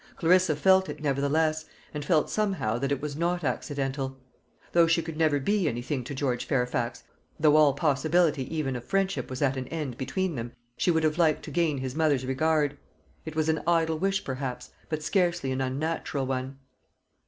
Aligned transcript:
Clarissa 0.15 0.55
felt 0.55 0.89
it 0.89 0.99
nevertheless, 0.99 1.65
and 1.93 2.03
felt 2.03 2.27
somehow 2.27 2.79
that 2.79 2.91
it 2.91 2.99
was 3.03 3.15
not 3.15 3.43
accidental. 3.43 4.17
Though 4.71 4.87
she 4.87 5.03
could 5.03 5.15
never 5.15 5.39
be 5.39 5.67
anything 5.67 6.03
to 6.05 6.15
George 6.15 6.47
Fairfax, 6.47 7.03
though 7.39 7.55
all 7.55 7.73
possibility 7.73 8.51
even 8.51 8.75
of 8.75 8.83
friendship 8.83 9.29
was 9.29 9.43
at 9.43 9.57
an 9.57 9.67
end 9.67 9.99
between 9.99 10.33
them, 10.33 10.53
she 10.75 10.89
would 10.89 11.03
have 11.03 11.19
liked 11.19 11.43
to 11.43 11.51
gain 11.51 11.77
his 11.77 11.93
mother's 11.93 12.25
regard. 12.25 12.79
It 13.27 13.35
was 13.35 13.47
an 13.47 13.61
idle 13.67 13.99
wish 13.99 14.23
perhaps, 14.23 14.71
but 14.89 15.03
scarcely 15.03 15.51
an 15.51 15.61
unnatural 15.61 16.25
one. 16.25 16.57